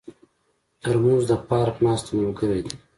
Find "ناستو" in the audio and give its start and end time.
1.85-2.11